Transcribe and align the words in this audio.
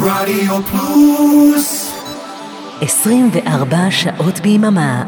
רדיו 0.00 0.62
פלוס 0.62 1.94
24 2.80 3.90
שעות 3.90 4.40
ביממה. 4.40 5.04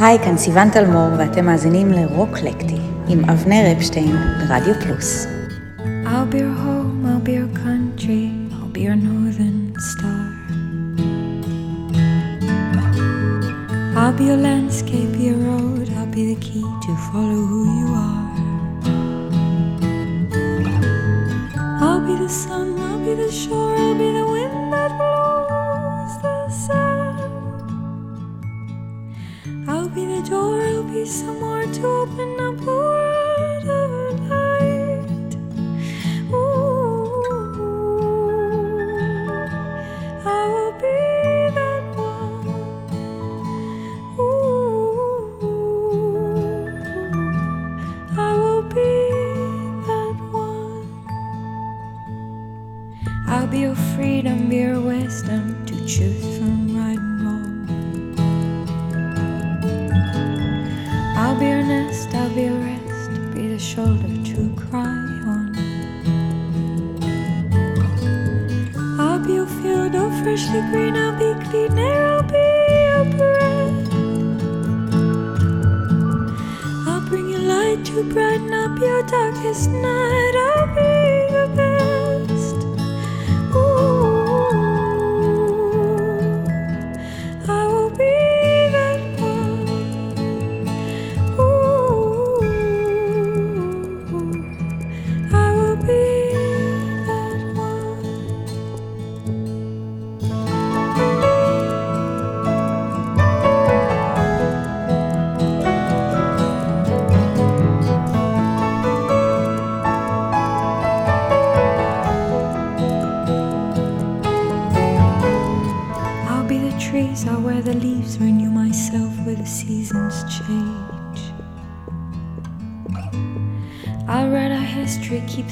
היי, 0.00 0.18
כאן 0.18 0.36
סיון 0.36 0.70
טלמור, 0.70 1.08
ואתם 1.18 1.46
מאזינים 1.46 1.92
לרוקלקטי 1.92 2.78
עם 3.08 3.30
אבנר 3.30 3.72
אפשטיין 3.76 4.16
ברדיו 4.48 4.74
פלוס. 4.80 5.26
I'll 6.04 6.32
be 6.32 6.38
your 6.38 6.54
home, 6.64 7.06
I'll 7.06 7.26
be 7.26 7.32
your 7.32 7.58
country, 7.64 7.81
I'll 14.02 14.12
be 14.12 14.24
your 14.24 14.36
landscape, 14.36 15.14
your 15.16 15.36
road, 15.36 15.88
I'll 15.90 16.06
be 16.08 16.34
the 16.34 16.40
key 16.40 16.60
to 16.60 16.96
follow 17.12 17.46
who 17.50 17.62
you 17.78 17.86
are. 17.94 18.32
I'll 21.80 22.00
be 22.04 22.16
the 22.16 22.28
sun, 22.28 22.80
I'll 22.80 22.98
be 22.98 23.14
the 23.14 23.30
shore, 23.30 23.76
I'll 23.76 23.94
be 23.94 24.10
the 24.10 24.26
wind 24.26 24.72
that 24.72 24.90
blows 24.98 26.14
the 26.20 26.50
sand. 26.50 27.20
I'll 29.70 29.88
be 29.88 30.04
the 30.04 30.22
door, 30.28 30.60
I'll 30.60 30.82
be 30.82 31.04
somewhere 31.06 31.72
to 31.72 31.86
open 31.86 32.40
up 32.40 32.58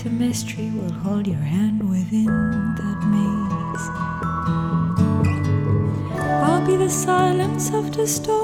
the 0.04 0.08
mystery, 0.08 0.70
we'll 0.70 0.90
hold 0.90 1.26
your 1.26 1.36
hand 1.36 1.86
within 1.90 2.24
that 2.24 3.00
maze. 3.12 3.86
I'll 6.42 6.64
be 6.66 6.76
the 6.76 6.88
silence 6.88 7.70
of 7.74 7.94
the 7.94 8.06
storm, 8.06 8.39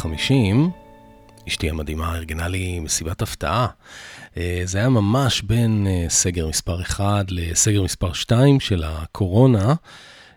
50, 0.00 0.70
אשתי 1.48 1.70
המדהימה 1.70 2.16
ארגנה 2.16 2.48
לי 2.48 2.80
מסיבת 2.80 3.22
הפתעה. 3.22 3.66
אה, 4.36 4.62
זה 4.64 4.78
היה 4.78 4.88
ממש 4.88 5.42
בין 5.42 5.86
אה, 5.86 6.06
סגר 6.08 6.48
מספר 6.48 6.82
1 6.82 7.24
לסגר 7.30 7.82
מספר 7.82 8.12
2 8.12 8.60
של 8.60 8.84
הקורונה. 8.86 9.74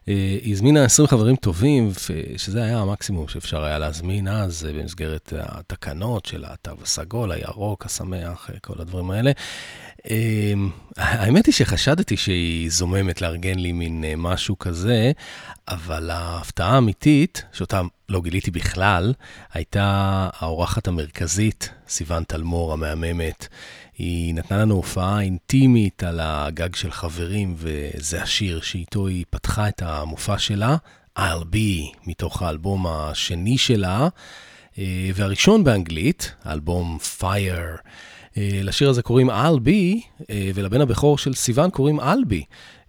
אה, 0.07 0.37
היא 0.43 0.53
הזמינה 0.53 0.85
20 0.85 1.07
חברים 1.07 1.35
טובים, 1.35 1.91
שזה 2.37 2.63
היה 2.63 2.79
המקסימום 2.79 3.27
שאפשר 3.27 3.63
היה 3.63 3.79
להזמין 3.79 4.27
אז, 4.27 4.67
במסגרת 4.75 5.33
התקנות 5.39 6.25
של 6.25 6.45
התו 6.47 6.71
הסגול, 6.83 7.31
הירוק, 7.31 7.85
השמח, 7.85 8.49
כל 8.61 8.81
הדברים 8.81 9.11
האלה. 9.11 9.31
האמת 10.97 11.45
היא 11.45 11.53
שחשדתי 11.53 12.17
שהיא 12.17 12.69
זוממת 12.71 13.21
לארגן 13.21 13.59
לי 13.59 13.71
מין 13.71 14.03
משהו 14.17 14.59
כזה, 14.59 15.11
אבל 15.67 16.09
ההפתעה 16.09 16.75
האמיתית, 16.75 17.43
שאותה 17.53 17.81
לא 18.13 18.21
גיליתי 18.21 18.51
בכלל, 18.51 19.13
הייתה 19.53 20.29
האורחת 20.39 20.87
המרכזית, 20.87 21.69
סיון 21.87 22.23
טלמור 22.23 22.73
המהממת. 22.73 23.47
היא 23.97 24.35
נתנה 24.35 24.57
לנו 24.57 24.75
הופעה 24.75 25.21
אינטימית 25.21 26.03
על 26.03 26.19
הגג 26.23 26.75
של 26.75 26.91
חברים, 26.91 27.55
וזה 27.57 28.21
השיר 28.21 28.61
שאיתו 28.61 29.07
היא 29.07 29.25
פתחה 29.29 29.67
את 29.67 29.81
המופע 29.81 30.37
שלה, 30.37 30.75
I'll 31.19 31.45
be, 31.53 31.97
מתוך 32.05 32.41
האלבום 32.41 32.87
השני 32.87 33.57
שלה, 33.57 34.07
אה, 34.77 35.09
והראשון 35.15 35.63
באנגלית, 35.63 36.35
האלבום 36.43 36.97
Fire. 37.19 37.77
אה, 38.37 38.59
לשיר 38.63 38.89
הזה 38.89 39.01
קוראים 39.01 39.29
I'll 39.29 39.59
be, 39.65 40.01
אה, 40.29 40.51
ולבן 40.55 40.81
הבכור 40.81 41.17
של 41.17 41.33
סיון 41.33 41.69
קוראים 41.69 41.99
אלבי. 41.99 42.37
אה, 42.37 42.43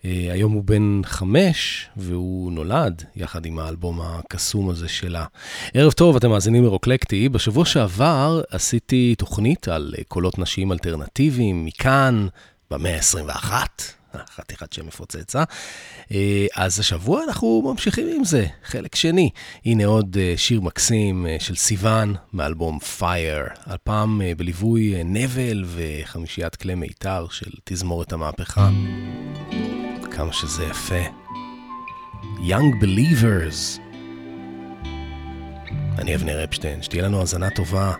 היום 0.05 0.53
הוא 0.53 0.65
בן 0.65 1.01
חמש, 1.05 1.89
והוא 1.97 2.53
נולד 2.53 3.03
יחד 3.17 3.47
עם 3.47 3.59
האלבום 3.59 4.01
הקסום 4.01 4.71
הזה 4.71 4.89
שלה. 4.89 5.25
ערב 5.75 5.93
טוב, 5.93 6.17
אתם 6.17 6.31
מאזינים 6.31 6.65
לרוקלקטי. 6.65 7.29
בשבוע 7.29 7.65
שעבר 7.65 8.43
עשיתי 8.51 9.15
תוכנית 9.19 9.69
על 9.69 9.95
אה, 9.99 10.05
קולות 10.09 10.39
נשיים 10.39 10.73
אלטרנטיביים 10.73 11.65
מכאן, 11.65 12.27
במאה 12.71 12.97
ה-21. 12.97 13.53
חתיכת 14.37 14.73
שם 14.73 14.87
מפוצצה. 14.87 15.45
אה, 16.13 16.47
אז 16.55 16.81
השבוע 16.81 17.25
אנחנו 17.25 17.63
ממשיכים 17.73 18.09
עם 18.17 18.25
זה, 18.25 18.47
חלק 18.65 18.95
שני. 18.95 19.31
הנה 19.65 19.87
עוד 19.87 20.17
אה, 20.21 20.35
שיר 20.37 20.61
מקסים 20.61 21.27
אה, 21.27 21.37
של 21.41 21.55
סיוון 21.55 22.15
מאלבום 22.33 22.79
Fire, 22.99 23.61
הפעם 23.67 24.23
אה, 24.23 24.33
בליווי 24.37 24.95
אה, 24.95 25.03
נבל 25.05 25.65
וחמישיית 25.67 26.57
כלי 26.57 26.75
מיתר 26.75 27.27
של 27.31 27.51
תזמורת 27.65 28.13
המהפכה. 28.13 28.71
כמה 30.17 30.33
שזה 30.33 30.65
יפה. 30.65 31.03
Young 32.39 32.83
Believers. 32.83 33.81
אני 35.99 36.15
אבנר 36.15 36.45
אפשטיין, 36.45 36.83
שתהיה 36.83 37.03
לנו 37.03 37.21
האזנה 37.21 37.51
טובה. 37.51 37.93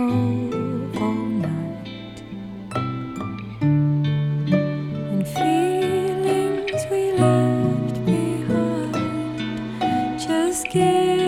all 0.00 1.14
night. 1.46 2.22
And 5.10 5.26
feelings 5.28 6.82
we 6.90 7.12
left 7.12 7.96
behind 8.06 8.94
just 10.18 10.68
give 10.70 11.19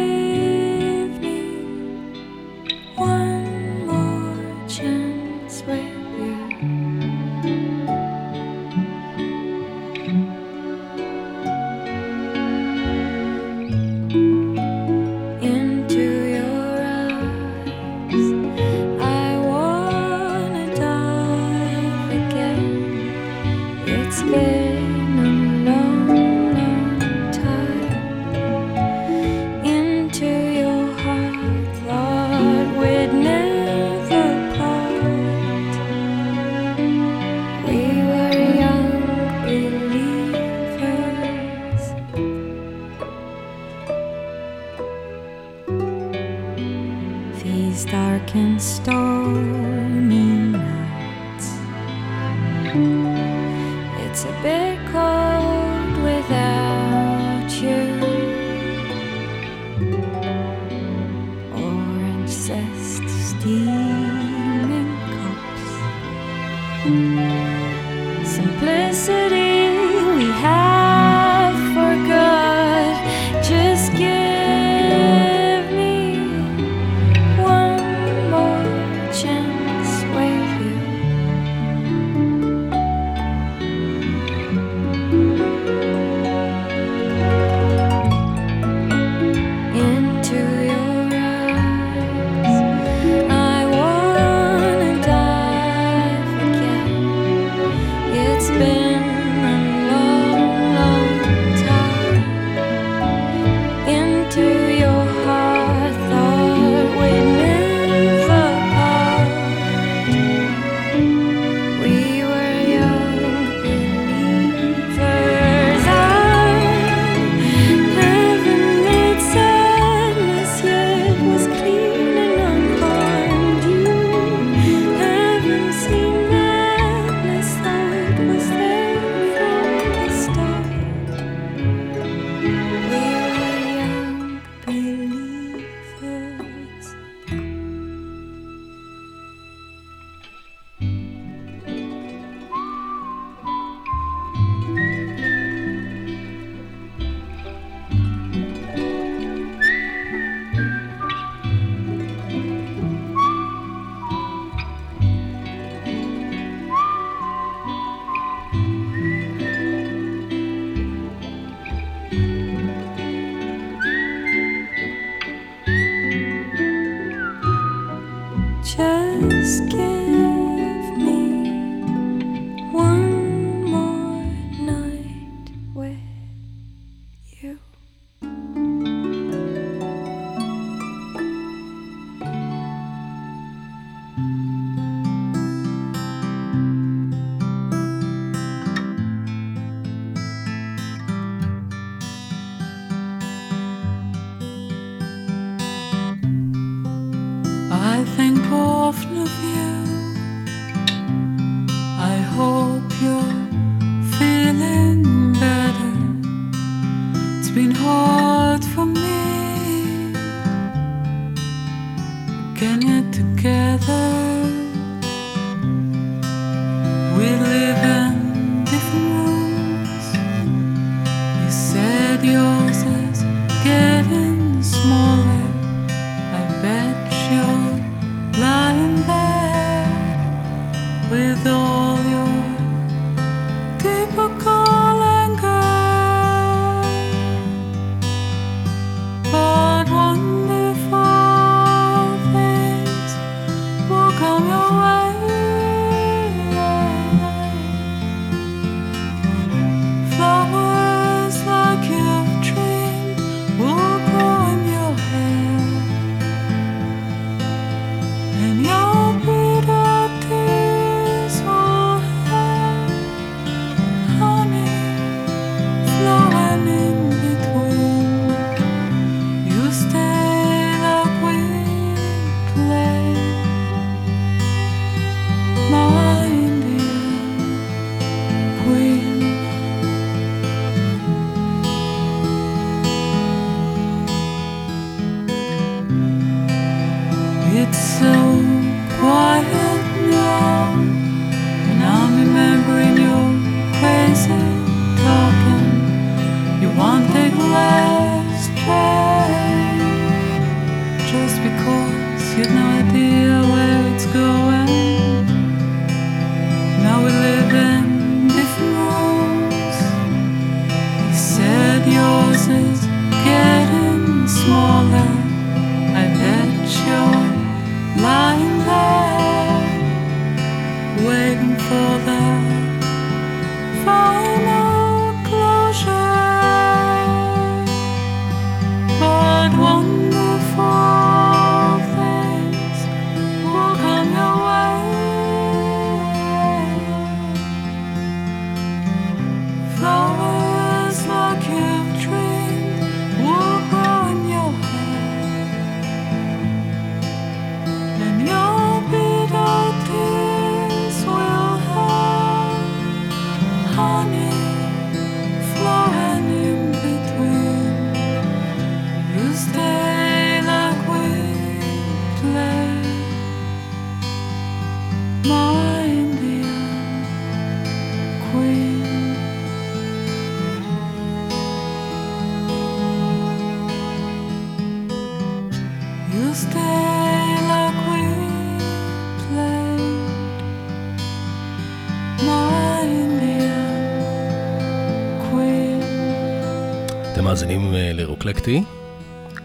מאזינים 387.33 387.75
אה, 387.75 387.93
לרוקלקטי, 387.93 388.63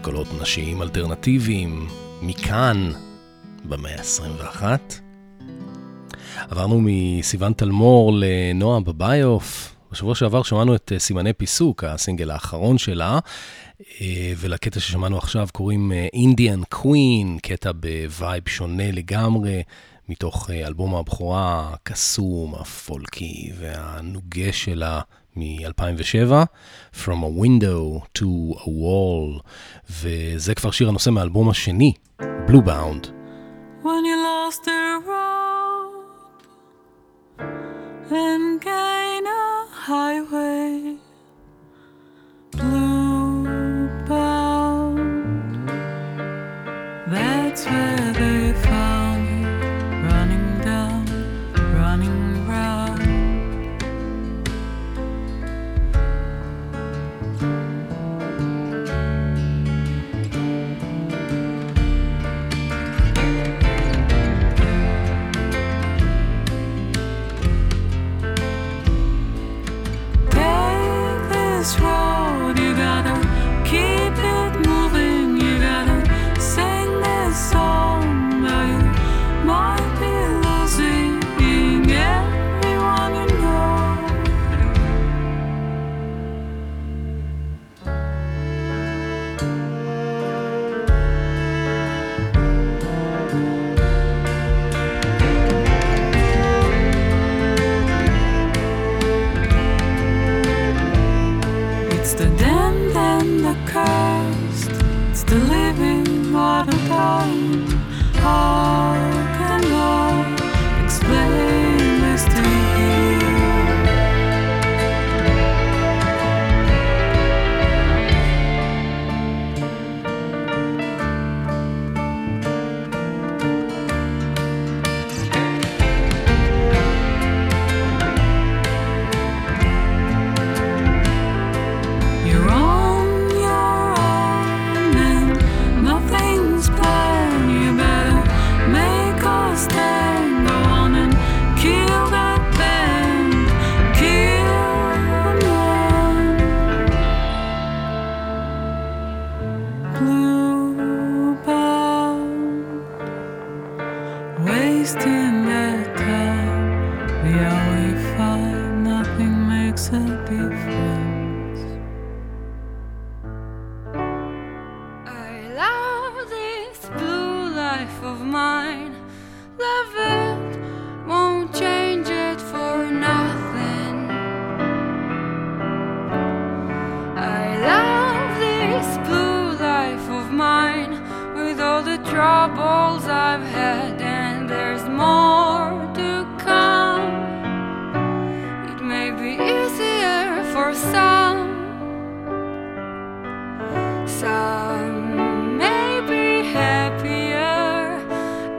קולות 0.02 0.26
נשיים 0.40 0.82
אלטרנטיביים, 0.82 1.88
מכאן, 2.22 2.92
במאה 3.64 3.94
ה-21. 3.96 4.62
עברנו 6.50 6.80
מסיון 6.82 7.52
תלמור 7.52 8.12
לנועה 8.14 8.80
בביוף. 8.80 9.76
בשבוע 9.92 10.14
שעבר 10.14 10.42
שמענו 10.42 10.74
את 10.74 10.92
אה, 10.94 10.98
סימני 10.98 11.32
פיסוק, 11.32 11.84
הסינגל 11.84 12.30
האחרון 12.30 12.78
שלה, 12.78 13.18
אה, 14.00 14.32
ולקטע 14.36 14.80
ששמענו 14.80 15.18
עכשיו 15.18 15.48
קוראים 15.52 15.92
Indian 16.12 16.60
Queen, 16.68 17.38
קטע 17.42 17.70
ב 17.72 17.87
vibe 17.87 18.48
שונה 18.48 18.92
לגמרי, 18.92 19.62
מתוך 20.08 20.50
אלבום 20.50 20.94
הבכורה 20.94 21.70
הקסום, 21.72 22.54
הפולקי 22.54 23.52
והנוגה 23.58 24.52
שלה. 24.52 25.00
מ-2007, 25.38 26.32
From 26.92 27.22
a 27.22 27.28
Window 27.28 28.02
to 28.14 28.54
a 28.66 28.68
Wall, 28.68 29.40
וזה 29.90 30.54
כבר 30.54 30.70
שיר 30.70 30.88
הנושא 30.88 31.10
מהאלבום 31.10 31.48
השני, 31.48 31.92
Blue 32.20 32.62
Bound. 32.62 33.12
When 33.82 34.04
you 34.04 34.16
lost 34.30 34.60
the 34.64 34.82
road 35.10 36.42
and 38.10 38.60
gain 38.60 39.24
a 39.26 39.66
highway 39.86 40.96
Blue 42.56 42.97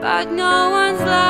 but 0.00 0.30
no 0.30 0.70
one's 0.70 1.00
left. 1.00 1.29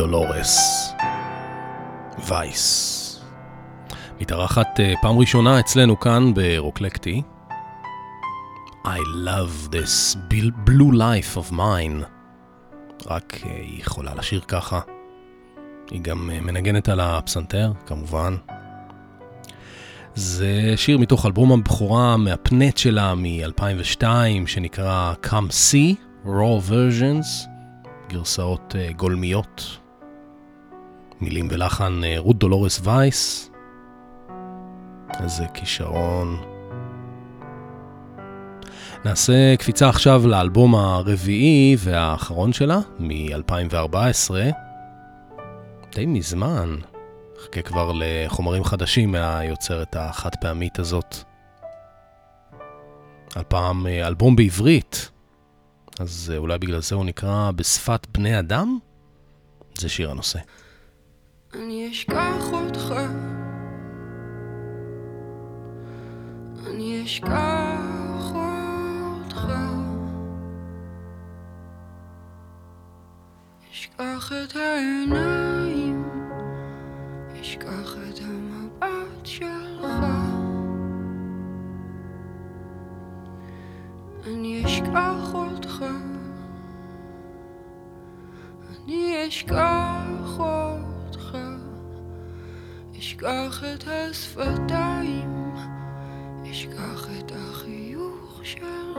דולורס 0.00 0.58
וייס. 2.28 3.20
מתארחת 4.20 4.66
uh, 4.66 5.00
פעם 5.02 5.18
ראשונה 5.18 5.60
אצלנו 5.60 6.00
כאן 6.00 6.34
ברוקלקטי. 6.34 7.22
I 8.84 8.98
love 9.26 9.74
this 9.74 10.16
blue 10.66 10.92
life 10.92 11.36
of 11.36 11.52
mine. 11.52 12.04
רק 13.06 13.40
uh, 13.42 13.46
היא 13.46 13.80
יכולה 13.80 14.14
לשיר 14.14 14.40
ככה. 14.40 14.80
היא 15.90 16.00
גם 16.00 16.30
uh, 16.30 16.44
מנגנת 16.44 16.88
על 16.88 17.00
הפסנתר, 17.00 17.72
כמובן. 17.86 18.36
זה 20.14 20.72
שיר 20.76 20.98
מתוך 20.98 21.26
אלבום 21.26 21.52
הבכורה 21.52 22.16
מהפנט 22.16 22.76
שלה 22.76 23.14
מ-2002, 23.14 24.04
שנקרא 24.46 25.14
Come 25.24 25.50
See, 25.50 25.94
Raw 26.26 26.70
Versions, 26.70 27.48
גרסאות 28.08 28.74
גולמיות. 28.96 29.79
מילים 31.20 31.48
ולחן 31.50 32.00
uh, 32.02 32.18
רות 32.18 32.38
דולורס 32.38 32.80
וייס. 32.84 33.50
איזה 35.22 35.44
כישרון. 35.54 36.42
נעשה 39.04 39.56
קפיצה 39.58 39.88
עכשיו 39.88 40.26
לאלבום 40.26 40.74
הרביעי 40.74 41.76
והאחרון 41.78 42.52
שלה, 42.52 42.78
מ-2014. 42.98 44.34
די 45.94 46.06
מזמן. 46.06 46.76
חכה 47.44 47.62
כבר 47.62 47.92
לחומרים 47.94 48.64
חדשים 48.64 49.12
מהיוצרת 49.12 49.96
החד 49.96 50.30
פעמית 50.40 50.78
הזאת. 50.78 51.16
הפעם 53.36 53.86
אה, 53.86 54.06
אלבום 54.06 54.36
בעברית, 54.36 55.10
אז 56.00 56.32
אה, 56.34 56.38
אולי 56.38 56.58
בגלל 56.58 56.80
זה 56.80 56.94
הוא 56.94 57.04
נקרא 57.04 57.50
בשפת 57.56 58.06
בני 58.12 58.38
אדם? 58.38 58.78
זה 59.78 59.88
שיר 59.88 60.10
הנושא. 60.10 60.38
אני 61.54 61.90
אשכח 61.90 62.52
אותך. 62.52 62.94
אני 66.66 67.04
אשכח 67.04 68.32
אותך. 68.34 69.46
אשכח 73.72 74.32
את 74.32 74.56
העיניים 74.56 76.04
אשכח 77.40 77.96
את 78.08 78.20
המבט 78.22 79.26
שלך. 79.26 80.04
אני 84.26 84.62
אשכח 84.64 85.34
אותך. 85.34 85.84
אני 88.70 89.28
אשכח 89.28 90.09
אשכח 93.20 93.64
את 93.74 93.84
השפתיים 93.88 95.54
אשכח 96.50 97.08
את 97.18 97.32
החיוך 97.34 98.40
שלך. 98.42 98.98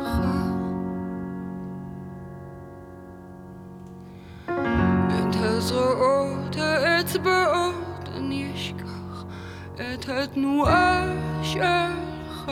את 5.08 5.36
הזרועות 5.36 6.56
האצבעות 6.56 8.10
אני 8.16 8.52
אשכח 8.56 9.26
את 9.74 10.10
התנועה 10.10 11.06
שלך. 11.44 12.52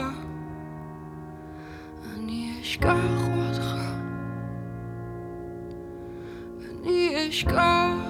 אני 2.14 2.58
אשכח 2.60 3.28
אותך. 3.38 3.74
אני 6.60 7.28
אשכח 7.28 8.09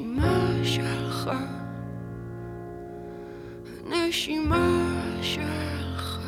הנשימה 0.00 0.50
שלך. 0.62 1.30
הנשימה 3.86 4.68
שלך. 5.22 6.20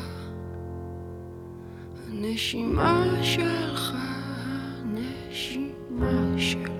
הנשימה 2.11 3.03
שלך. 3.21 3.95
הנשימה 4.81 6.33
שלך 6.37 6.72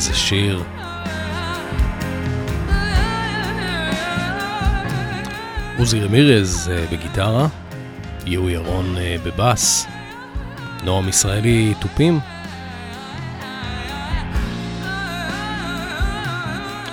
איזה 0.00 0.14
שיר. 0.14 0.62
עוזי 5.78 6.00
רמירז 6.00 6.70
אה, 6.72 6.86
בגיטרה, 6.92 7.46
יהוא 8.26 8.50
ירון 8.50 8.96
אה, 8.96 9.16
בבאס, 9.24 9.86
נועם 10.84 11.08
ישראלי 11.08 11.74
תופים, 11.80 12.20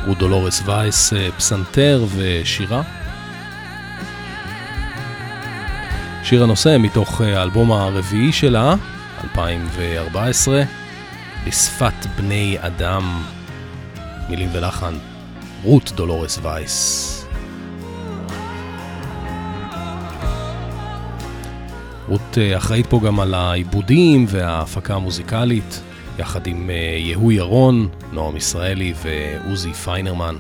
רודולורס 0.08 0.62
וייס 0.66 1.14
אה, 1.14 1.30
פסנתר 1.38 2.06
ושירה. 2.16 2.82
שיר 6.24 6.44
הנושא 6.44 6.78
מתוך 6.80 7.22
האלבום 7.22 7.72
הרביעי 7.72 8.32
שלה, 8.32 8.76
2014, 9.24 10.64
בשפת 11.48 12.06
בני 12.18 12.58
אדם, 12.60 13.24
מילים 14.30 14.50
ולחן, 14.54 14.94
רות 15.64 15.92
דולורס 15.96 16.40
וייס. 16.42 17.26
רות 22.08 22.38
אה, 22.38 22.58
אחראית 22.58 22.86
פה 22.88 23.00
גם 23.06 23.20
על 23.20 23.34
העיבודים 23.34 24.26
וההפקה 24.30 24.96
המוזיקלית, 24.96 25.82
יחד 26.20 26.48
עם 26.48 26.70
אה, 26.70 26.98
יהוא 27.00 27.32
ירון, 27.32 27.88
נועם 28.12 28.38
ישראלי 28.38 28.94
ועוזי 29.04 29.74
פיינרמן. 29.74 30.36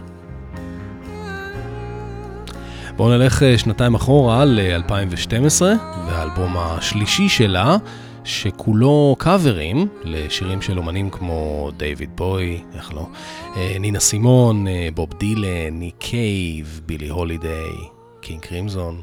בואו 2.96 3.10
נלך 3.10 3.44
אה, 3.44 3.58
שנתיים 3.58 3.96
אחורה 3.96 4.46
ל-2012, 4.46 5.62
והאלבום 6.08 6.58
השלישי 6.58 7.30
שלה, 7.30 7.78
שכולו 8.28 9.16
קאברים 9.20 9.88
לשירים 10.04 10.62
של 10.62 10.78
אומנים 10.78 11.10
כמו 11.10 11.70
דייוויד 11.78 12.10
בוי, 12.16 12.64
איך 12.74 12.94
לא, 12.94 13.08
נינה 13.80 14.00
סימון, 14.00 14.66
בוב 14.94 15.14
דילן, 15.14 15.80
ניק 15.80 15.96
קייב, 16.00 16.82
בילי 16.86 17.10
הולידיי, 17.10 17.72
קינג 18.22 18.42
קרימזון. 18.42 19.02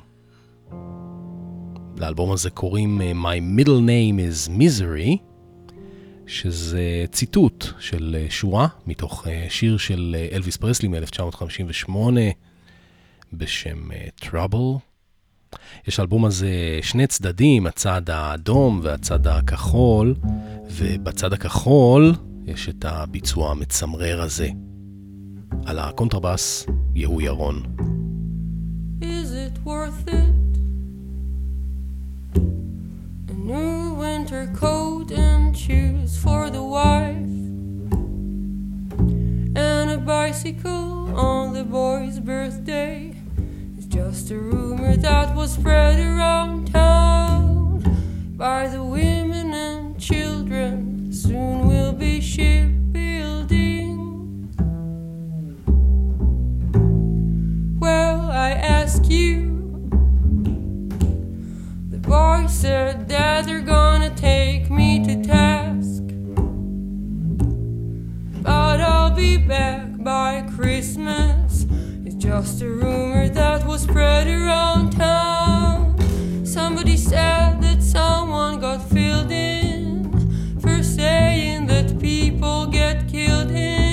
לאלבום 1.97 2.33
הזה 2.33 2.51
קוראים 2.51 3.01
אה, 3.01 3.13
My 3.13 3.61
Middle 3.61 3.69
Name 3.69 4.19
is 4.19 4.51
Misery, 4.51 5.17
שזה 6.27 7.05
ציטוט 7.13 7.67
של 7.79 8.17
אה, 8.19 8.27
שורה 8.31 8.69
מתוך 8.87 9.29
אה, 9.29 9.47
שיר 9.49 9.77
של 9.77 10.17
אלוויס 10.33 10.57
פרסלי 10.57 10.89
מ-1958 10.89 11.91
בשם 13.33 13.89
Trouble. 14.21 14.94
יש 15.88 15.99
לאלבום 15.99 16.25
הזה 16.25 16.79
שני 16.83 17.07
צדדים, 17.07 17.67
הצד 17.67 18.11
האדום 18.11 18.81
והצד 18.83 19.27
הכחול, 19.27 20.14
ובצד 20.71 21.33
הכחול 21.33 22.14
יש 22.47 22.69
את 22.69 22.85
הביצוע 22.85 23.51
המצמרר 23.51 24.23
הזה. 24.23 24.49
על 25.67 25.79
הקונטרבאס, 25.79 26.67
יהוא 26.95 27.23
ירון. 27.23 27.62
Is 29.01 29.33
it 29.47 29.59
worth 29.64 30.09
it? 30.09 30.35
New 33.45 33.95
winter 33.95 34.47
coat 34.55 35.11
and 35.11 35.55
shoes 35.55 36.17
for 36.25 36.49
the 36.49 36.62
wife. 36.62 37.37
And 39.55 39.90
a 39.90 39.99
bicycle 39.99 41.14
on 41.14 41.53
the 41.53 41.64
boy's 41.64 42.19
birthday. 42.19 43.13
Just 43.95 44.33
a 44.33 44.37
rumor 44.37 44.97
that 44.97 45.37
was 45.37 45.53
spread 45.53 46.01
around 46.01 46.73
town 46.73 47.81
by 48.37 48.67
the 48.67 48.83
women 48.83 49.55
and 49.55 49.97
children. 50.01 51.13
Soon 51.13 51.69
we'll 51.69 51.93
be 51.93 52.21
shipbuilding. 52.21 54.51
Well, 57.79 58.33
I 58.33 58.51
ask 58.51 59.09
you 59.09 59.89
The 61.91 61.99
boy 61.99 62.47
said 62.49 63.09
that 63.11 63.47
they're 63.47 63.61
gonna 63.61 64.11
take 64.17 64.73
me 64.73 65.05
to 65.05 65.23
task. 65.23 66.03
But 68.43 68.81
I'll 68.81 69.15
be 69.15 69.37
back 69.37 70.03
by 70.03 70.43
Christmas. 70.57 71.44
Just 72.25 72.63
a 72.63 72.69
rumor 72.71 73.29
that 73.29 73.67
was 73.67 73.83
spread 73.83 74.27
around 74.27 74.93
town. 74.93 75.95
Somebody 76.43 76.97
said 76.97 77.61
that 77.61 77.83
someone 77.83 78.61
got 78.61 78.83
filled 78.89 79.31
in 79.31 80.11
for 80.59 80.83
saying 80.83 81.67
that 81.67 82.01
people 82.01 82.65
get 82.67 83.07
killed 83.09 83.51
in 83.51 83.84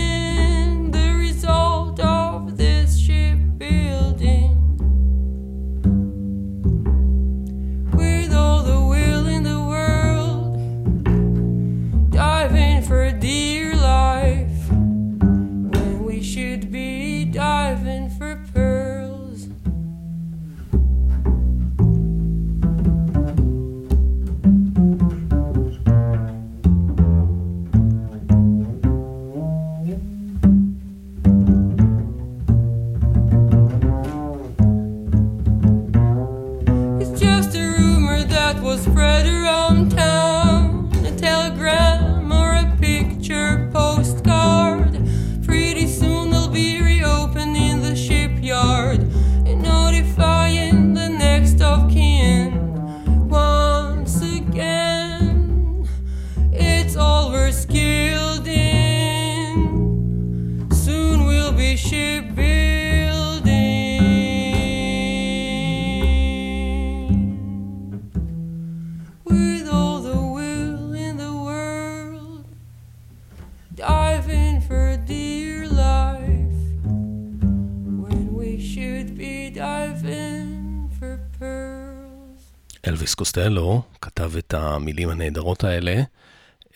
קוסטלו 83.32 83.82
כתב 84.02 84.32
את 84.38 84.54
המילים 84.54 85.10
הנהדרות 85.10 85.63
האלה 85.63 86.02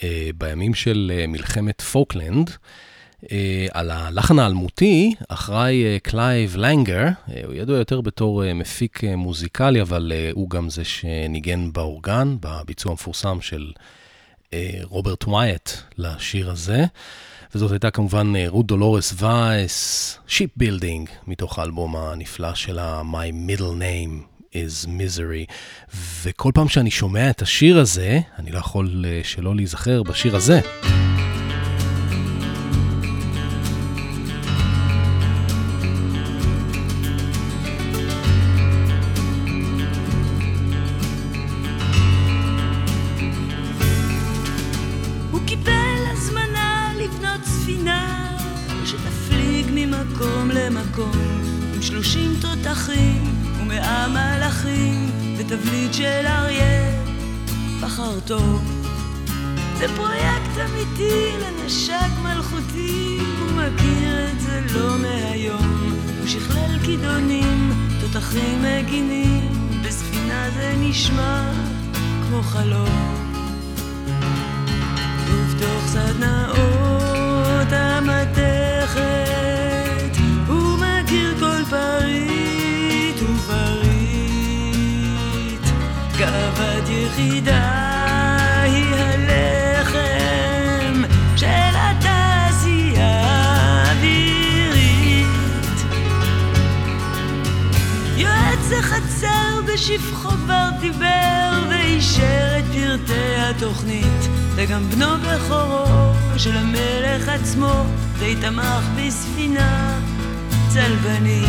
אה, 0.03 0.29
בימים 0.37 0.73
של 0.73 1.11
אה, 1.15 1.27
מלחמת 1.27 1.81
פוקלנד. 1.81 2.51
אה, 3.31 3.67
על 3.73 3.91
הלחן 3.91 4.39
האלמותי 4.39 5.15
אחראי 5.27 5.99
קלייב 6.03 6.55
לנגר, 6.57 7.03
אה, 7.03 7.41
הוא 7.45 7.53
ידוע 7.53 7.77
יותר 7.77 8.01
בתור 8.01 8.43
אה, 8.45 8.53
מפיק 8.53 9.03
אה, 9.03 9.15
מוזיקלי, 9.15 9.81
אבל 9.81 10.11
אה, 10.15 10.29
הוא 10.33 10.49
גם 10.49 10.69
זה 10.69 10.85
שניגן 10.85 11.73
באורגן, 11.73 12.37
בביצוע 12.39 12.91
המפורסם 12.91 13.41
של 13.41 13.71
רוברט 14.83 15.23
וויאט 15.23 15.69
לשיר 15.97 16.51
הזה. 16.51 16.85
וזאת 17.55 17.71
הייתה 17.71 17.91
כמובן 17.91 18.33
רות 18.47 18.65
דולורס 18.65 19.13
וייס, 19.17 20.19
Shipbuilding, 20.27 21.09
מתוך 21.27 21.59
האלבום 21.59 21.95
הנפלא 21.95 22.55
שלה, 22.55 23.01
My 23.01 23.49
Middle 23.49 23.81
Name 23.81 24.34
is 24.55 24.87
Misery. 24.87 25.53
וכל 26.23 26.51
פעם 26.53 26.67
שאני 26.67 26.91
שומע 26.91 27.29
את 27.29 27.41
השיר 27.41 27.79
הזה, 27.79 28.19
אני 28.39 28.51
לא 28.51 28.59
יכול 28.59 29.05
אה, 29.07 29.21
שלא 29.23 29.55
להיזכר 29.55 30.03
בשיר 30.03 30.35
הזה. 30.35 30.59
נשמע 70.95 71.51
כמו 72.27 72.43
חלום. 72.43 73.15
ובתוך 75.27 75.83
סדנאות 75.85 77.71
המתכת, 77.71 79.01
הוא 80.47 80.77
מכיר 80.77 81.35
כל 81.39 81.63
פריט 81.69 83.15
ופריט. 83.21 84.45
גאוות 86.17 86.89
יחידה 86.89 88.61
היא 88.63 88.95
הלחם 88.95 89.95
של 91.35 91.75
התעשייה 91.75 93.21
האווירית. 93.85 95.27
יועץ 98.17 98.71
החצר 98.79 99.61
בשפחו 99.73 100.24
כבר 100.45 100.69
דיבר 100.81 101.63
ואישר 101.69 102.59
את 102.59 102.65
פרטי 102.97 103.35
התוכנית 103.37 104.29
וגם 104.55 104.89
בנו 104.89 105.05
בכורו 105.17 106.13
של 106.37 106.57
המלך 106.57 107.29
עצמו 107.29 107.83
די 108.19 108.35
תמך 108.41 108.83
בספינה 108.97 109.99
צלבנית. 110.67 111.47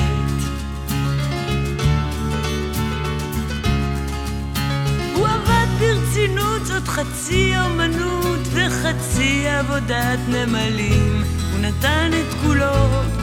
הוא 5.15 5.27
עבד 5.27 5.67
ברצינות, 5.79 6.67
זאת 6.67 6.89
חצי 6.89 7.55
אומנות 7.65 8.41
וחצי 8.53 9.49
עבודת 9.49 10.19
נמלים. 10.29 11.25
הוא 11.53 11.61
נתן 11.61 12.11
את 12.21 12.35
כולו, 12.43 12.75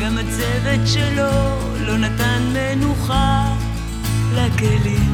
גם 0.01 0.17
הצוות 0.17 0.87
שלו 0.87 1.31
לא 1.79 1.97
נתן 1.97 2.53
מנוחה 2.53 3.55
לכלים. 4.35 5.12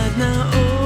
סדנאות 0.00 0.80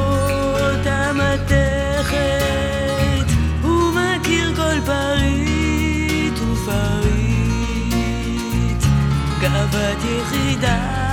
יחידה 10.05 11.04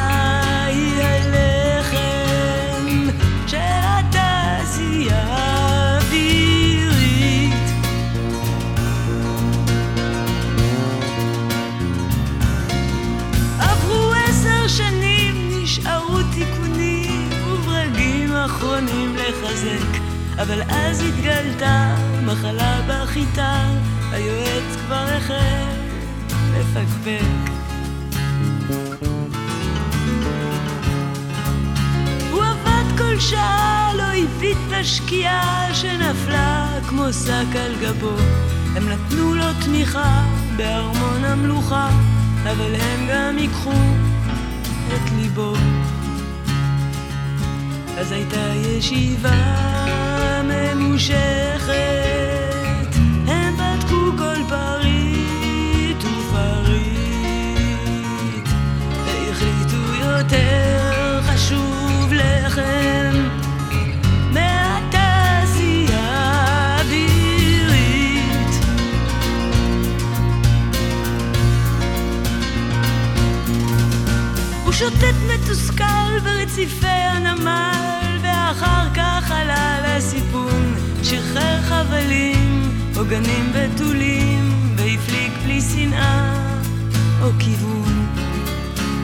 אבל 20.41 20.61
אז 20.69 21.01
התגלתה 21.01 21.95
מחלה 22.25 22.81
בחיטה, 22.87 23.65
היועץ 24.11 24.75
כבר 24.85 25.05
החל 25.17 25.65
לפקפק. 26.53 27.51
הוא 32.31 32.43
עבד 32.43 32.97
כל 32.97 33.19
שעה, 33.19 33.91
לא 33.97 34.03
הביט 34.03 34.57
בשקיעה 34.71 35.73
שנפלה 35.73 36.67
כמו 36.89 37.13
שק 37.13 37.55
על 37.55 37.75
גבו. 37.81 38.15
הם 38.75 38.89
נתנו 38.89 39.35
לו 39.35 39.53
תמיכה 39.65 40.23
בארמון 40.55 41.25
המלוכה, 41.25 41.89
אבל 42.43 42.75
הם 42.75 43.07
גם 43.09 43.37
ייקחו 43.37 43.81
את 44.87 45.11
ליבו. 45.17 45.53
אז 47.97 48.11
הייתה 48.11 48.53
ישיבה 48.55 49.80
ממושכת, 50.43 51.71
הם 53.27 53.53
בדקו 53.57 54.11
כל 54.17 54.35
פריט 54.49 56.03
ופריט, 56.03 57.29
והחליטו 59.05 59.95
יותר 59.99 61.21
חשוב 61.23 62.13
לכם 62.13 63.11
מהתעשייה 64.31 65.99
האווירית. 66.79 67.35
הוא 74.63 74.73
שוטט 74.73 75.15
מתוסכל 75.27 76.19
ברציפי 76.23 76.87
הנמל, 76.87 78.00
עלה 79.31 79.97
לסיפון, 79.97 80.75
שחרר 81.03 81.61
חבלים, 81.61 82.71
עוגנים 82.95 83.51
בתולים, 83.55 84.73
והפליג 84.75 85.31
בלי 85.43 85.61
שנאה 85.61 86.33
או 87.21 87.29
כיוון. 87.39 88.07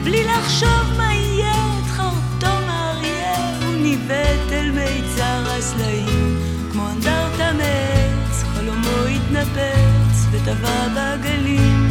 בלי 0.04 0.24
לחשוב 0.24 0.96
מה 0.96 1.14
יהיה 1.14 1.54
את 1.54 1.90
חרטום 1.90 2.62
האריה, 2.68 3.58
הוא 3.66 3.74
ניווט 3.74 4.52
אל 4.52 4.70
מיצר 4.70 5.44
הסלעים, 5.58 6.38
כמו 6.72 6.88
אנדרטה 6.90 7.52
מעץ, 7.52 8.42
חלומו 8.54 9.04
התנפץ, 9.04 10.26
וטבע 10.30 10.88
בגלים 10.88 11.88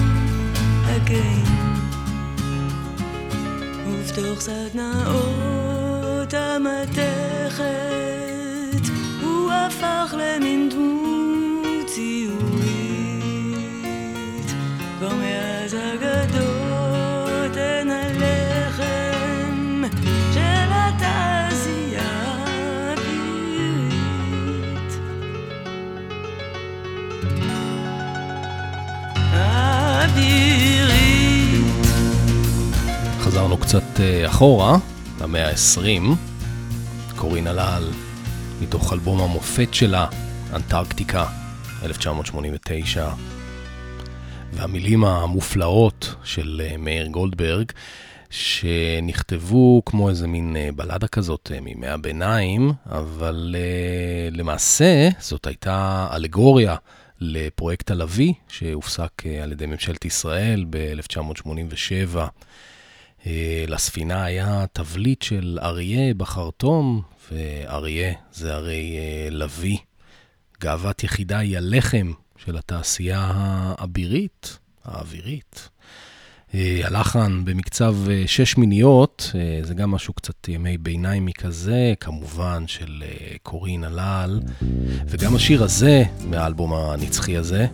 הגאים. 0.85 1.45
ובתוך 3.87 4.41
סדנאות 4.41 6.33
המתכת 6.33 8.16
הפך 9.67 10.13
למין 10.17 10.69
דמות 10.69 11.87
ציורית 11.87 12.67
כבר 14.97 15.15
מאז 15.15 15.73
אגדות 15.75 17.57
הן 17.57 17.91
הלחם 17.91 19.83
של 20.33 20.69
התעשייה 20.71 22.11
האווירית 22.89 23.77
האווירית 30.77 31.75
חזרנו 33.19 33.57
קצת 33.57 33.99
אה, 33.99 34.27
אחורה, 34.27 34.77
למאה 35.21 35.49
ה-20, 35.49 36.15
קורין 37.15 37.47
הלל, 37.47 37.91
מתוך 38.61 38.93
אלבום 38.93 39.21
המופת 39.21 39.73
שלה, 39.73 40.07
אנטרקטיקה, 40.53 41.25
1989, 41.83 43.09
והמילים 44.53 45.03
המופלאות 45.03 46.15
של 46.23 46.61
אה, 46.65 46.77
מאיר 46.77 47.07
גולדברג, 47.07 47.71
שנכתבו 48.29 49.81
כמו 49.85 50.09
איזה 50.09 50.27
מין 50.27 50.55
אה, 50.55 50.69
בלדה 50.75 51.07
כזאת 51.07 51.51
אה, 51.53 51.61
מימי 51.61 51.87
הביניים, 51.87 52.71
אבל 52.85 53.55
למעשה 54.31 55.09
זאת 55.19 55.47
הייתה 55.47 56.07
אלגוריה 56.13 56.75
לפרויקט 57.19 57.91
הלוי, 57.91 58.33
שהופסק 58.47 59.11
על 59.43 59.51
ידי 59.51 59.65
ממשלת 59.65 60.05
ישראל 60.05 60.65
ב-1987. 60.69 62.17
אה, 63.25 63.65
לספינה 63.67 64.23
היה 64.23 64.65
תבליט 64.73 65.21
של 65.21 65.59
אריה 65.61 66.13
בחרטום, 66.13 67.01
ואריה 67.31 68.13
זה 68.33 68.55
הרי 68.55 68.97
אה, 68.97 69.29
לוי. 69.31 69.77
גאוות 70.61 71.03
יחידה 71.03 71.37
היא 71.37 71.57
הלחם 71.57 72.11
של 72.37 72.57
התעשייה 72.57 73.31
האבירית, 73.33 74.57
האווירית. 74.85 75.69
אה, 76.53 76.81
הלחן 76.83 77.45
במקצב 77.45 77.95
שש 78.25 78.57
מיניות, 78.57 79.31
זה 79.63 79.73
גם 79.73 79.91
משהו 79.91 80.13
קצת 80.13 80.47
ימי 80.47 80.77
ביניים 80.77 81.25
מכזה, 81.25 81.93
כמובן 81.99 82.67
של 82.67 83.03
קורין 83.43 83.83
הלל, 83.83 84.41
וגם 85.07 85.35
השיר 85.35 85.63
הזה, 85.63 86.03
מהאלבום 86.25 86.73
הנצחי 86.73 87.37
הזה, 87.37 87.67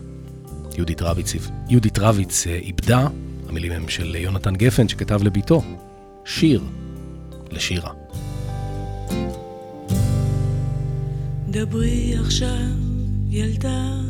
יהודית 0.76 1.02
רביץ, 1.02 1.32
יהודית 1.68 1.98
רביץ 1.98 2.46
איבדה, 2.46 3.08
המילים 3.54 3.72
הם 3.72 3.88
של 3.88 4.14
יונתן 4.14 4.56
גפן 4.56 4.88
שכתב 4.88 5.22
לביתו 5.22 5.62
שיר 6.24 6.62
לשירה. 7.50 7.92
דברי 11.48 12.14
עכשיו, 12.20 12.48
ילדה, 13.30 14.00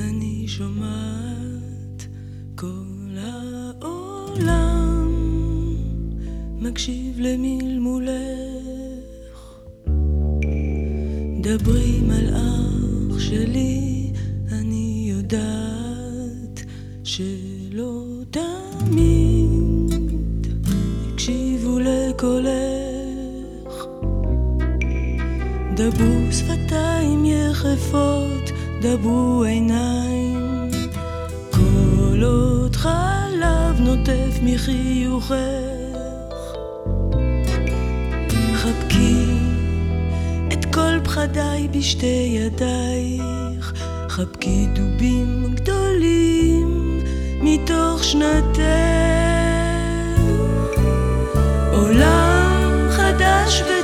אני 0.00 0.44
שומעת 0.48 2.06
כל 2.54 3.16
העולם 3.16 5.12
מקשיב 6.58 7.16
למלמולך. 7.18 8.18
דברי 11.42 12.00
מלאך 12.00 13.20
שלי, 13.20 14.12
אני 14.52 15.08
יודעת 15.10 16.64
ש... 17.04 17.20
תמיד 18.90 19.94
הקשיבו 21.12 21.78
לקולך. 21.78 22.48
דברו 25.74 26.32
שפתיים 26.32 27.24
יחפות, 27.24 28.50
דברו 28.82 29.42
עיניים. 29.42 30.70
כל 31.50 32.22
עוד 32.22 32.76
חלב 32.76 33.80
נוטף 33.80 34.38
מחיוכך. 34.42 35.32
חבקי 38.54 39.24
את 40.52 40.64
כל 40.64 41.00
פחדיי 41.04 41.68
בשתי 41.68 42.36
ידייך, 42.38 43.72
חבקי 44.08 44.66
דובים 44.74 45.54
גדולים. 45.54 46.47
מתוך 47.40 48.04
שנתך. 48.04 48.60
עולם 51.72 52.88
חדש 52.90 53.62
ו... 53.62 53.77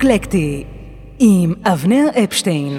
אקלקטי 0.00 0.64
עם 1.18 1.54
אבנר 1.64 2.06
אפשטיין. 2.24 2.78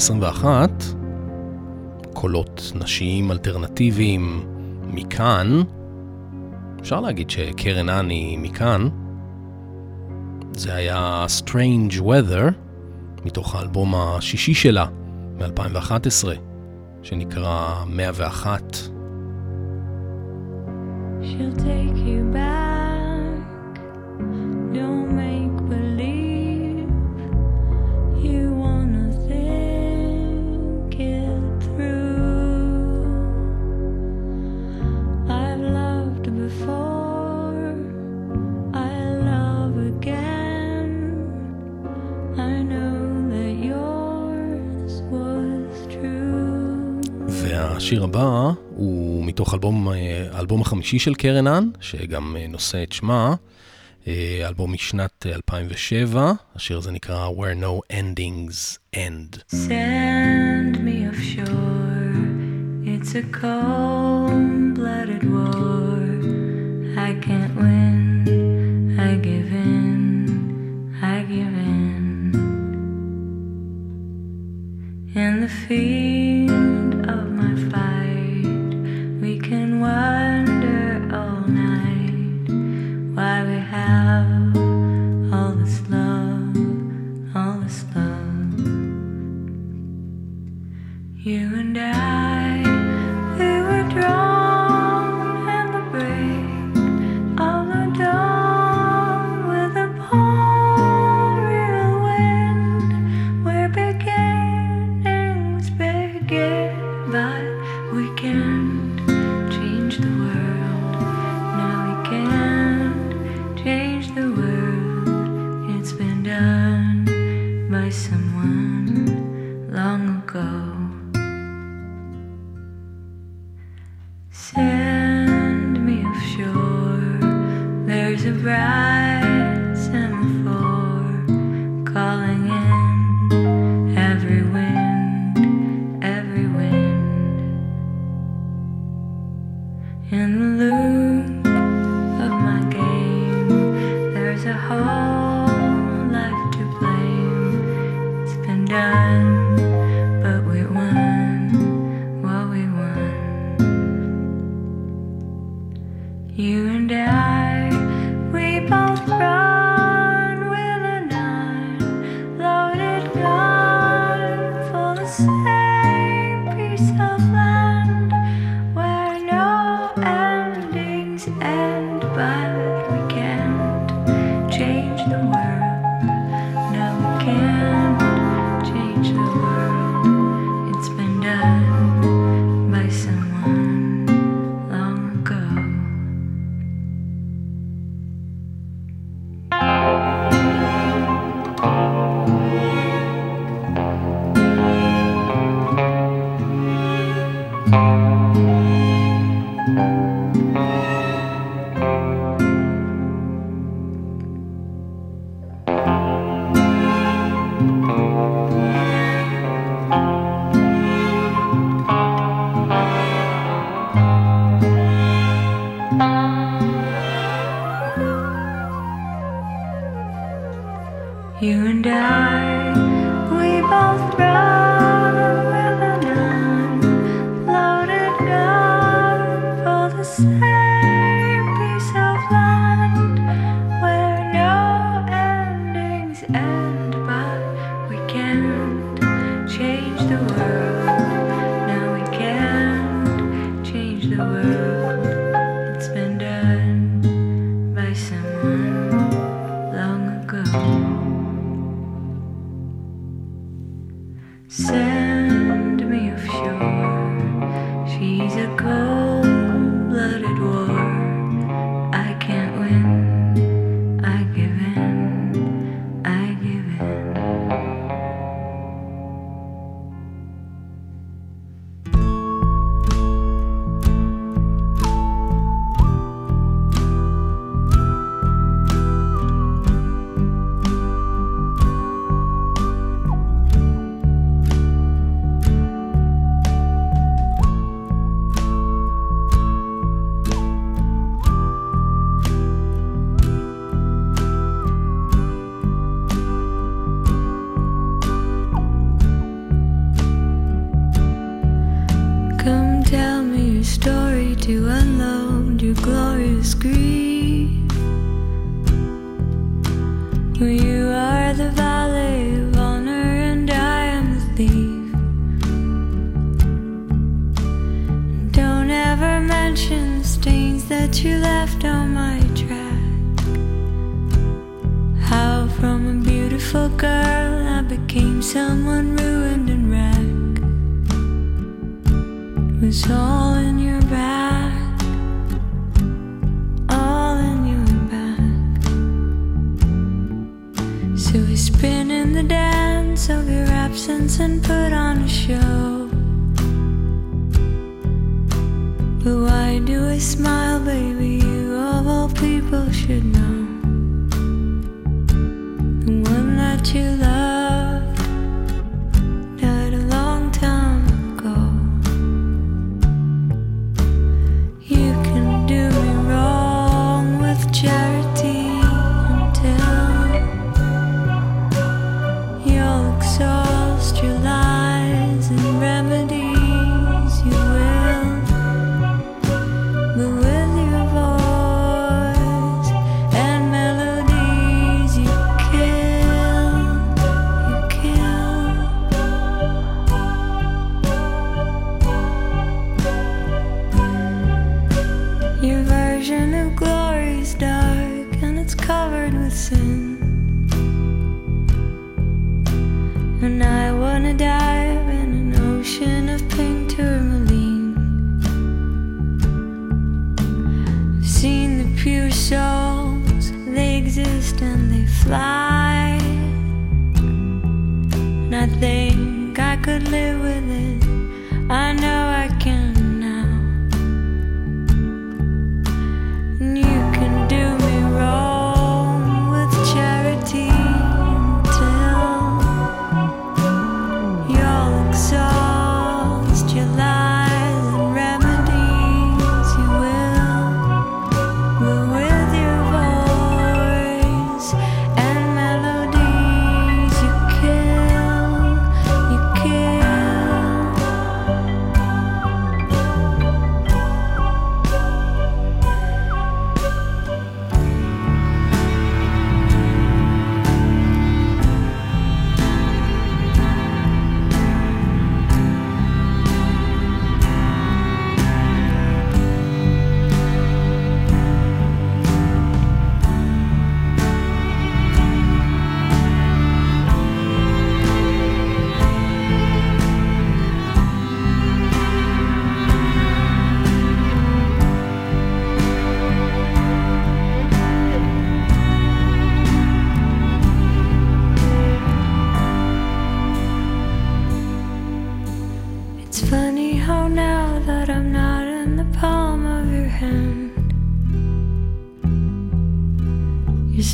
ה-21, 0.00 0.44
קולות 2.12 2.72
נשיים 2.74 3.30
אלטרנטיביים 3.30 4.46
מכאן, 4.86 5.62
אפשר 6.80 7.00
להגיד 7.00 7.30
שקרן 7.30 7.88
אני 7.88 8.36
מכאן, 8.36 8.88
זה 10.52 10.74
היה 10.74 11.26
Strange 11.40 12.00
Weather, 12.00 12.52
מתוך 13.24 13.54
האלבום 13.54 13.94
השישי 13.94 14.54
שלה, 14.54 14.86
מ-2011, 15.38 16.28
שנקרא 17.02 17.84
101. 17.86 18.76
She'll 21.22 21.56
take 21.58 21.89
השיר 47.80 48.04
הבא 48.04 48.50
הוא 48.68 49.24
מתוך 49.24 49.54
אלבום, 49.54 49.88
האלבום 50.32 50.60
החמישי 50.60 50.98
של 50.98 51.14
קרן 51.14 51.46
האן, 51.46 51.70
שגם 51.80 52.36
נושא 52.48 52.82
את 52.82 52.92
שמה, 52.92 53.34
אלבום 54.46 54.72
משנת 54.72 55.26
2007, 55.26 56.32
השיר 56.56 56.78
הזה 56.78 56.90
נקרא 56.90 57.28
Where 57.28 57.56
No 57.62 57.80
Endings 57.92 58.78
End. 58.96 59.42
Send 59.54 60.84
me 60.84 61.08
offshore, 61.08 62.14
it's 62.84 63.14
a 63.14 63.22
cold-blooded 63.42 65.24
war, 65.34 66.00
I 67.08 67.10
can't 67.26 67.54
win, 67.62 67.90
I 69.08 69.10
give 69.28 69.50
in, 69.68 69.82
I 71.14 71.16
give 71.32 71.54
in. 71.70 71.96
And 75.22 75.36
the 75.44 75.50
fear 75.62 76.29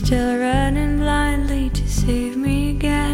still 0.07 0.39
running 0.39 0.99
blindly 0.99 1.69
to 1.71 1.85
save 1.89 2.37
me 2.37 2.71
again 2.71 3.06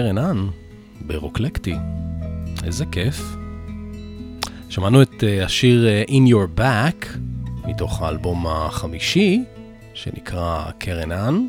קרן 0.00 0.18
אן 0.18 0.46
ברוקלקטי. 1.00 1.74
איזה 2.64 2.84
כיף. 2.92 3.36
שמענו 4.68 5.02
את 5.02 5.12
uh, 5.20 5.44
השיר 5.44 5.86
uh, 6.06 6.10
In 6.10 6.30
Your 6.32 6.60
Back, 6.60 7.06
מתוך 7.64 8.02
האלבום 8.02 8.46
החמישי, 8.46 9.44
שנקרא 9.94 10.70
קרן 10.78 11.12
אן, 11.12 11.46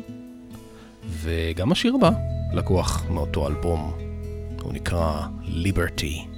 וגם 1.08 1.72
השיר 1.72 1.94
הבא 1.94 2.10
לקוח 2.52 3.04
מאותו 3.10 3.48
אלבום, 3.48 3.92
הוא 4.62 4.72
נקרא 4.72 5.26
Liberty. 5.44 6.31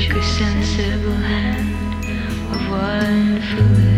shook 0.00 0.16
a 0.16 0.22
sensible 0.22 1.12
hand 1.12 2.04
of 2.54 2.70
one. 2.70 3.91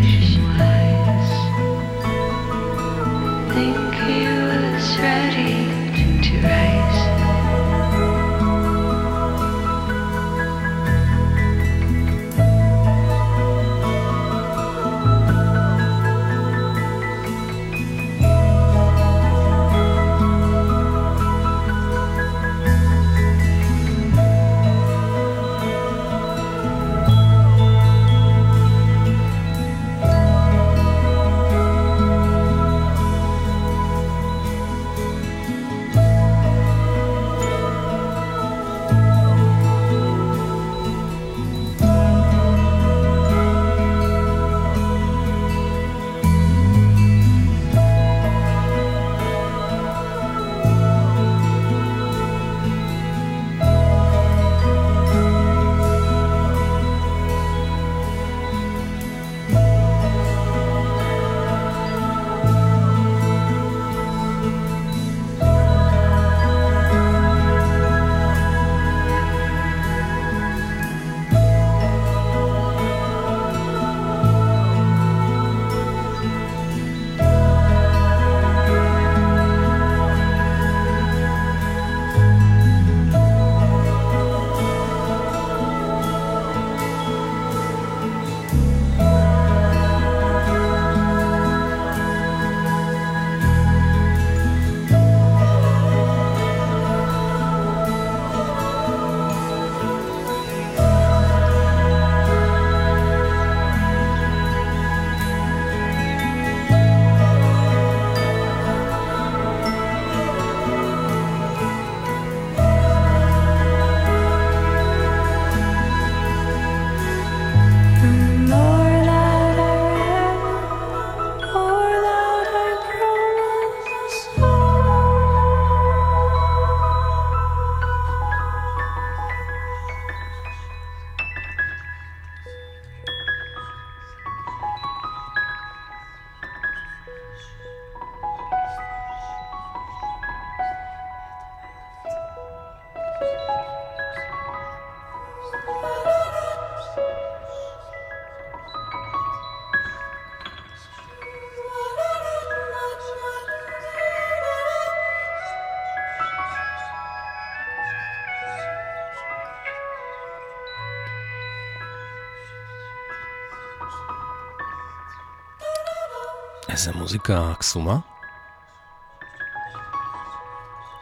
איזה 166.75 166.93
מוזיקה 166.93 167.53
קסומה. 167.59 167.97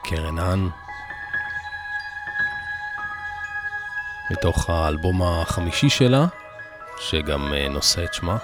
קרן 0.05 0.39
האן, 0.39 0.68
מתוך 4.31 4.70
האלבום 4.70 5.23
החמישי 5.23 5.91
שלה, 5.91 6.27
שגם 6.99 7.55
אה, 7.55 7.68
נושא 7.68 8.05
את 8.05 8.14
שמה. 8.14 8.37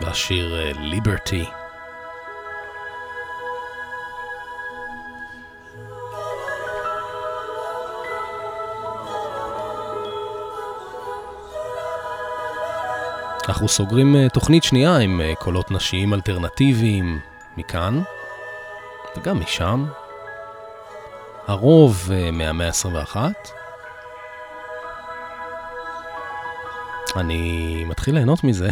והשיר 0.00 0.72
ליברטי. 0.78 1.44
Uh, 1.44 1.65
אנחנו 13.56 13.68
סוגרים 13.68 14.16
אה, 14.16 14.28
תוכנית 14.28 14.64
שנייה 14.64 14.96
עם 14.96 15.20
אה, 15.20 15.34
קולות 15.34 15.70
נשיים 15.70 16.14
אלטרנטיביים 16.14 17.20
מכאן 17.56 18.02
וגם 19.16 19.40
משם. 19.40 19.86
הרוב 21.46 22.10
אה, 22.12 22.30
מהמאה 22.30 22.66
ה-21. 22.66 23.16
אני 27.16 27.84
מתחיל 27.84 28.14
ליהנות 28.14 28.44
מזה. 28.44 28.70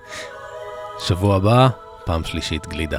שבוע 1.06 1.36
הבא, 1.36 1.68
פעם 2.04 2.24
שלישית 2.24 2.68
גלידה. 2.68 2.98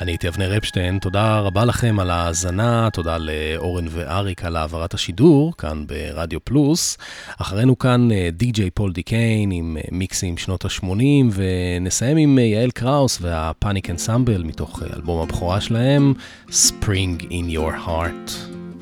אני 0.00 0.12
הייתי 0.12 0.28
אבנר 0.28 0.56
אפשטיין, 0.56 0.98
תודה 0.98 1.38
רבה 1.38 1.64
לכם 1.64 2.00
על 2.00 2.10
ההאזנה, 2.10 2.88
תודה 2.92 3.16
לאורן 3.18 3.84
ואריק 3.90 4.44
על 4.44 4.56
העברת 4.56 4.94
השידור, 4.94 5.56
כאן 5.58 5.84
ברדיו 5.86 6.44
פלוס. 6.44 6.98
אחרינו 7.38 7.78
כאן 7.78 8.12
אה, 8.12 8.28
די.ג'יי 8.32 8.70
פול 8.70 8.92
דיקיין 8.92 9.50
עם 9.50 9.76
אה, 9.76 9.82
מיקסים 9.92 10.36
שנות 10.36 10.64
ה-80, 10.64 11.32
ונסיים 11.32 12.16
עם 12.16 12.38
אה, 12.38 12.44
יעל 12.44 12.70
קראוס 12.70 13.18
והפאניק 13.20 13.90
אנסמבל 13.90 14.42
מתוך 14.42 14.82
אלבום 14.96 15.22
הבכורה 15.22 15.60
שלהם, 15.60 16.14
Spring 16.48 17.22
in 17.22 17.56
Your 17.56 17.86
Heart. 17.86 18.32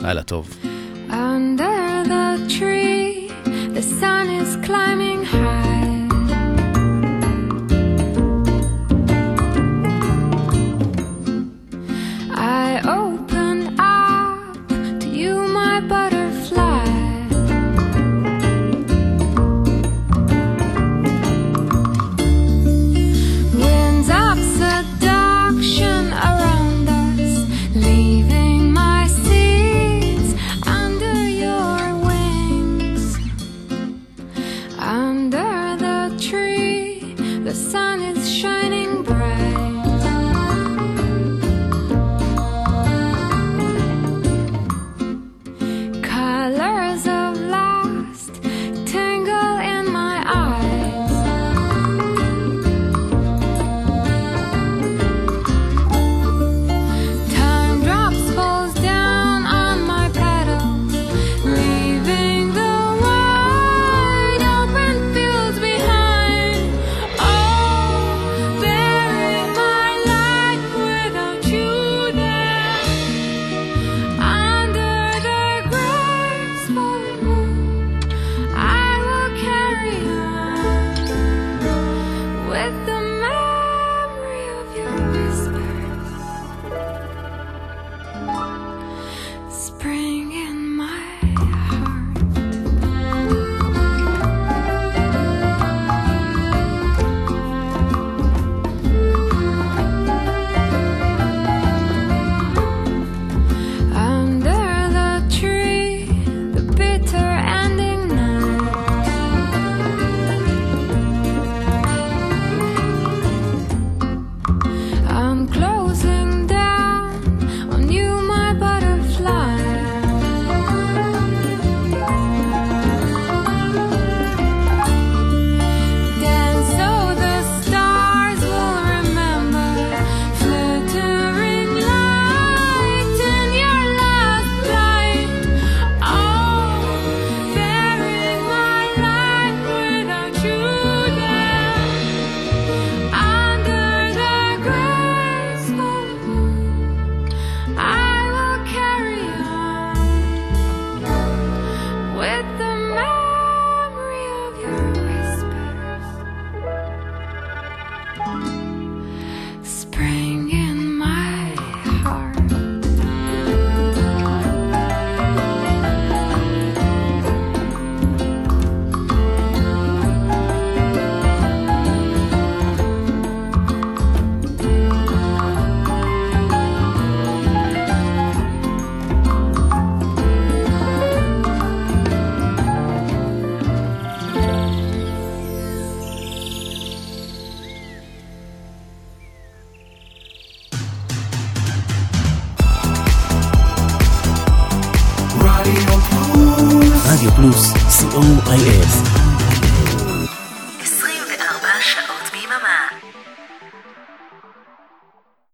לילה 0.01 0.23
טוב. 0.23 0.57
Under 1.11 2.05
the 2.05 2.53
tree, 2.59 3.31
the 3.77 3.83
sun 4.01 4.27
is 4.41 4.67
climbing 4.67 5.25
high. 5.33 5.58